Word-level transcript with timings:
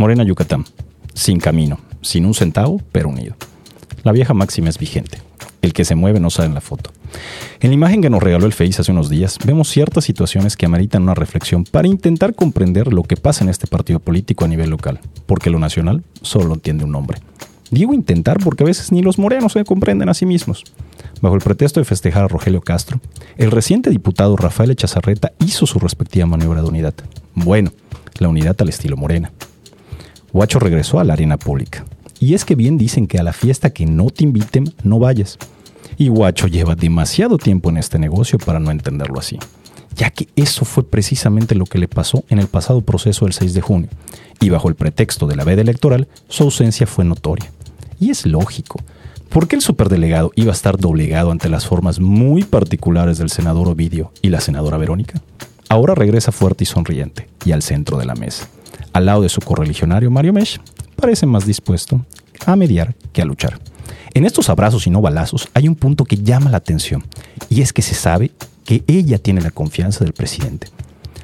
Morena 0.00 0.24
Yucatán, 0.24 0.64
sin 1.12 1.38
camino, 1.40 1.78
sin 2.00 2.24
un 2.24 2.32
centavo, 2.32 2.80
pero 2.90 3.10
unido. 3.10 3.34
La 4.02 4.12
vieja 4.12 4.32
máxima 4.32 4.70
es 4.70 4.78
vigente. 4.78 5.18
El 5.60 5.74
que 5.74 5.84
se 5.84 5.94
mueve 5.94 6.20
no 6.20 6.30
sale 6.30 6.48
en 6.48 6.54
la 6.54 6.62
foto. 6.62 6.90
En 7.60 7.68
la 7.68 7.74
imagen 7.74 8.00
que 8.00 8.08
nos 8.08 8.22
regaló 8.22 8.46
el 8.46 8.54
Face 8.54 8.80
hace 8.80 8.92
unos 8.92 9.10
días, 9.10 9.36
vemos 9.44 9.68
ciertas 9.68 10.04
situaciones 10.04 10.56
que 10.56 10.64
ameritan 10.64 11.02
una 11.02 11.12
reflexión 11.12 11.64
para 11.64 11.86
intentar 11.86 12.34
comprender 12.34 12.94
lo 12.94 13.02
que 13.02 13.18
pasa 13.18 13.44
en 13.44 13.50
este 13.50 13.66
partido 13.66 14.00
político 14.00 14.46
a 14.46 14.48
nivel 14.48 14.70
local, 14.70 15.00
porque 15.26 15.50
lo 15.50 15.58
nacional 15.58 16.02
solo 16.22 16.54
entiende 16.54 16.84
un 16.84 16.92
nombre. 16.92 17.18
Digo 17.70 17.92
intentar 17.92 18.38
porque 18.38 18.62
a 18.62 18.66
veces 18.68 18.92
ni 18.92 19.02
los 19.02 19.18
morenos 19.18 19.52
se 19.52 19.64
comprenden 19.64 20.08
a 20.08 20.14
sí 20.14 20.24
mismos. 20.24 20.64
Bajo 21.20 21.34
el 21.34 21.42
pretexto 21.42 21.78
de 21.78 21.84
festejar 21.84 22.24
a 22.24 22.28
Rogelio 22.28 22.62
Castro, 22.62 23.02
el 23.36 23.50
reciente 23.50 23.90
diputado 23.90 24.38
Rafael 24.38 24.70
Echazarreta 24.70 25.32
hizo 25.40 25.66
su 25.66 25.78
respectiva 25.78 26.24
maniobra 26.24 26.62
de 26.62 26.68
unidad. 26.68 26.94
Bueno, 27.34 27.70
la 28.18 28.28
unidad 28.28 28.56
al 28.62 28.70
estilo 28.70 28.96
morena. 28.96 29.30
Guacho 30.32 30.60
regresó 30.60 31.00
a 31.00 31.04
la 31.04 31.14
arena 31.14 31.38
pública. 31.38 31.84
Y 32.20 32.34
es 32.34 32.44
que 32.44 32.54
bien 32.54 32.78
dicen 32.78 33.06
que 33.06 33.18
a 33.18 33.22
la 33.22 33.32
fiesta 33.32 33.70
que 33.70 33.86
no 33.86 34.10
te 34.10 34.24
inviten, 34.24 34.72
no 34.84 34.98
vayas. 34.98 35.38
Y 35.96 36.08
Guacho 36.08 36.46
lleva 36.46 36.76
demasiado 36.76 37.36
tiempo 37.36 37.70
en 37.70 37.78
este 37.78 37.98
negocio 37.98 38.38
para 38.38 38.60
no 38.60 38.70
entenderlo 38.70 39.18
así, 39.18 39.38
ya 39.96 40.10
que 40.10 40.28
eso 40.36 40.64
fue 40.64 40.84
precisamente 40.84 41.54
lo 41.54 41.64
que 41.64 41.78
le 41.78 41.88
pasó 41.88 42.24
en 42.28 42.38
el 42.38 42.46
pasado 42.46 42.80
proceso 42.82 43.24
del 43.24 43.34
6 43.34 43.54
de 43.54 43.60
junio, 43.60 43.88
y 44.38 44.50
bajo 44.50 44.68
el 44.68 44.76
pretexto 44.76 45.26
de 45.26 45.36
la 45.36 45.44
veda 45.44 45.62
electoral, 45.62 46.08
su 46.28 46.44
ausencia 46.44 46.86
fue 46.86 47.04
notoria. 47.04 47.50
Y 47.98 48.10
es 48.10 48.24
lógico, 48.24 48.80
¿por 49.30 49.48
qué 49.48 49.56
el 49.56 49.62
superdelegado 49.62 50.30
iba 50.36 50.52
a 50.52 50.54
estar 50.54 50.78
doblegado 50.78 51.32
ante 51.32 51.48
las 51.48 51.66
formas 51.66 52.00
muy 52.00 52.44
particulares 52.44 53.18
del 53.18 53.30
senador 53.30 53.68
Ovidio 53.68 54.12
y 54.22 54.28
la 54.28 54.40
senadora 54.40 54.78
Verónica? 54.78 55.20
Ahora 55.68 55.94
regresa 55.94 56.32
fuerte 56.32 56.64
y 56.64 56.66
sonriente, 56.66 57.28
y 57.44 57.52
al 57.52 57.62
centro 57.62 57.98
de 57.98 58.06
la 58.06 58.14
mesa 58.14 58.48
al 58.92 59.06
lado 59.06 59.22
de 59.22 59.28
su 59.28 59.40
correligionario 59.40 60.10
Mario 60.10 60.32
Mesh, 60.32 60.60
parece 60.96 61.26
más 61.26 61.46
dispuesto 61.46 62.04
a 62.46 62.56
mediar 62.56 62.94
que 63.12 63.22
a 63.22 63.24
luchar. 63.24 63.58
En 64.14 64.24
estos 64.24 64.48
abrazos 64.48 64.86
y 64.86 64.90
no 64.90 65.00
balazos 65.00 65.48
hay 65.54 65.68
un 65.68 65.76
punto 65.76 66.04
que 66.04 66.16
llama 66.16 66.50
la 66.50 66.56
atención, 66.56 67.04
y 67.48 67.60
es 67.60 67.72
que 67.72 67.82
se 67.82 67.94
sabe 67.94 68.32
que 68.64 68.82
ella 68.86 69.18
tiene 69.18 69.40
la 69.40 69.50
confianza 69.50 70.04
del 70.04 70.12
presidente. 70.12 70.68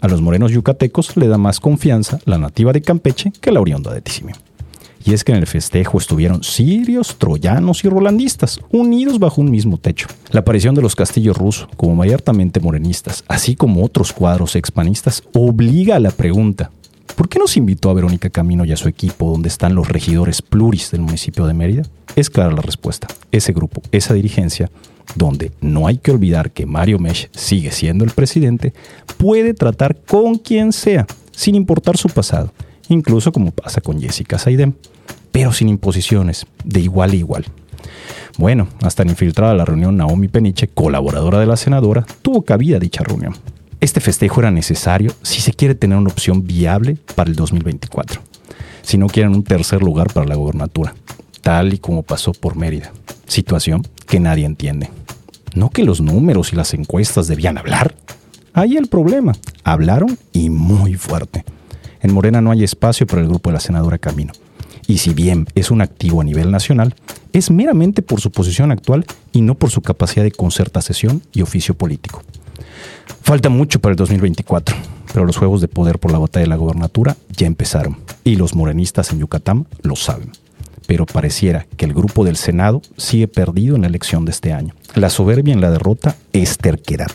A 0.00 0.08
los 0.08 0.20
morenos 0.20 0.52
yucatecos 0.52 1.16
le 1.16 1.26
da 1.26 1.38
más 1.38 1.58
confianza 1.58 2.20
la 2.24 2.38
nativa 2.38 2.72
de 2.72 2.82
Campeche 2.82 3.32
que 3.40 3.50
la 3.50 3.60
oriunda 3.60 3.92
de 3.92 4.00
Tisimio. 4.00 4.36
Y 5.04 5.12
es 5.12 5.24
que 5.24 5.32
en 5.32 5.38
el 5.38 5.46
festejo 5.46 5.98
estuvieron 5.98 6.42
sirios, 6.42 7.16
troyanos 7.18 7.84
y 7.84 7.88
rolandistas, 7.88 8.60
unidos 8.70 9.18
bajo 9.18 9.40
un 9.40 9.50
mismo 9.50 9.78
techo. 9.78 10.06
La 10.30 10.40
aparición 10.40 10.74
de 10.74 10.82
los 10.82 10.94
castillos 10.94 11.36
rusos, 11.36 11.68
como 11.76 11.94
mayormente 11.94 12.60
morenistas, 12.60 13.24
así 13.26 13.56
como 13.56 13.84
otros 13.84 14.12
cuadros 14.12 14.54
expanistas, 14.54 15.22
obliga 15.32 15.96
a 15.96 16.00
la 16.00 16.10
pregunta, 16.10 16.70
¿Por 17.18 17.28
qué 17.28 17.40
nos 17.40 17.56
invitó 17.56 17.90
a 17.90 17.94
Verónica 17.94 18.30
Camino 18.30 18.64
y 18.64 18.70
a 18.70 18.76
su 18.76 18.88
equipo 18.88 19.28
donde 19.28 19.48
están 19.48 19.74
los 19.74 19.88
regidores 19.88 20.40
pluris 20.40 20.92
del 20.92 21.00
municipio 21.00 21.48
de 21.48 21.52
Mérida? 21.52 21.82
Es 22.14 22.30
clara 22.30 22.52
la 22.52 22.62
respuesta. 22.62 23.08
Ese 23.32 23.52
grupo, 23.52 23.82
esa 23.90 24.14
dirigencia, 24.14 24.70
donde 25.16 25.50
no 25.60 25.88
hay 25.88 25.98
que 25.98 26.12
olvidar 26.12 26.52
que 26.52 26.64
Mario 26.64 27.00
Mesh 27.00 27.28
sigue 27.32 27.72
siendo 27.72 28.04
el 28.04 28.12
presidente, 28.12 28.72
puede 29.16 29.52
tratar 29.52 29.96
con 29.96 30.36
quien 30.36 30.72
sea, 30.72 31.08
sin 31.32 31.56
importar 31.56 31.96
su 31.96 32.08
pasado, 32.08 32.52
incluso 32.88 33.32
como 33.32 33.50
pasa 33.50 33.80
con 33.80 34.00
Jessica 34.00 34.38
Saidem, 34.38 34.74
pero 35.32 35.52
sin 35.52 35.68
imposiciones, 35.68 36.46
de 36.64 36.82
igual 36.82 37.10
a 37.10 37.16
igual. 37.16 37.46
Bueno, 38.36 38.68
hasta 38.80 39.02
en 39.02 39.08
infiltrada 39.08 39.54
la 39.54 39.64
reunión 39.64 39.96
Naomi 39.96 40.28
Peniche, 40.28 40.68
colaboradora 40.68 41.40
de 41.40 41.46
la 41.46 41.56
senadora, 41.56 42.06
tuvo 42.22 42.42
cabida 42.42 42.78
dicha 42.78 43.02
reunión. 43.02 43.34
Este 43.80 44.00
festejo 44.00 44.40
era 44.40 44.50
necesario 44.50 45.12
si 45.22 45.40
se 45.40 45.52
quiere 45.52 45.76
tener 45.76 45.98
una 45.98 46.10
opción 46.10 46.44
viable 46.44 46.98
para 47.14 47.30
el 47.30 47.36
2024, 47.36 48.20
si 48.82 48.98
no 48.98 49.06
quieren 49.06 49.34
un 49.36 49.44
tercer 49.44 49.82
lugar 49.82 50.12
para 50.12 50.26
la 50.26 50.34
gobernatura, 50.34 50.94
tal 51.42 51.72
y 51.72 51.78
como 51.78 52.02
pasó 52.02 52.32
por 52.32 52.56
Mérida, 52.56 52.92
situación 53.28 53.86
que 54.08 54.18
nadie 54.18 54.46
entiende. 54.46 54.90
No 55.54 55.70
que 55.70 55.84
los 55.84 56.00
números 56.00 56.52
y 56.52 56.56
las 56.56 56.74
encuestas 56.74 57.28
debían 57.28 57.56
hablar. 57.56 57.94
Ahí 58.52 58.76
el 58.76 58.88
problema, 58.88 59.34
hablaron 59.62 60.18
y 60.32 60.50
muy 60.50 60.94
fuerte. 60.94 61.44
En 62.00 62.12
Morena 62.12 62.40
no 62.40 62.50
hay 62.50 62.64
espacio 62.64 63.06
para 63.06 63.22
el 63.22 63.28
grupo 63.28 63.50
de 63.50 63.54
la 63.54 63.60
senadora 63.60 63.98
Camino. 63.98 64.32
Y 64.88 64.98
si 64.98 65.14
bien 65.14 65.46
es 65.54 65.70
un 65.70 65.82
activo 65.82 66.20
a 66.20 66.24
nivel 66.24 66.50
nacional, 66.50 66.96
es 67.32 67.50
meramente 67.52 68.02
por 68.02 68.20
su 68.20 68.32
posición 68.32 68.72
actual 68.72 69.04
y 69.32 69.42
no 69.42 69.54
por 69.54 69.70
su 69.70 69.82
capacidad 69.82 70.24
de 70.24 70.32
concertación 70.32 71.22
y 71.32 71.42
oficio 71.42 71.74
político. 71.74 72.24
Falta 73.28 73.50
mucho 73.50 73.78
para 73.78 73.90
el 73.90 73.96
2024, 73.98 74.74
pero 75.12 75.26
los 75.26 75.36
juegos 75.36 75.60
de 75.60 75.68
poder 75.68 75.98
por 75.98 76.10
la 76.10 76.18
batalla 76.18 76.44
de 76.44 76.48
la 76.48 76.56
gobernatura 76.56 77.14
ya 77.36 77.46
empezaron 77.46 77.98
y 78.24 78.36
los 78.36 78.54
morenistas 78.54 79.12
en 79.12 79.18
Yucatán 79.18 79.66
lo 79.82 79.96
saben. 79.96 80.32
Pero 80.86 81.04
pareciera 81.04 81.66
que 81.76 81.84
el 81.84 81.92
grupo 81.92 82.24
del 82.24 82.36
Senado 82.36 82.80
sigue 82.96 83.28
perdido 83.28 83.76
en 83.76 83.82
la 83.82 83.88
elección 83.88 84.24
de 84.24 84.30
este 84.30 84.54
año. 84.54 84.72
La 84.94 85.10
soberbia 85.10 85.52
en 85.52 85.60
la 85.60 85.70
derrota 85.70 86.16
es 86.32 86.56
terquedad. 86.56 87.10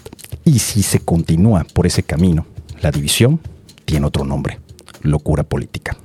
Y 0.46 0.60
si 0.60 0.84
se 0.84 1.00
continúa 1.00 1.66
por 1.74 1.88
ese 1.88 2.04
camino, 2.04 2.46
la 2.80 2.92
división 2.92 3.40
tiene 3.84 4.06
otro 4.06 4.24
nombre, 4.24 4.60
locura 5.02 5.42
política. 5.42 5.98